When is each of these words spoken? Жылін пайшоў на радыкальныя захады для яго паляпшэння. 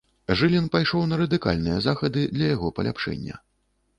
Жылін 0.37 0.69
пайшоў 0.75 1.03
на 1.09 1.19
радыкальныя 1.21 1.83
захады 1.87 2.21
для 2.37 2.47
яго 2.55 2.73
паляпшэння. 2.79 3.35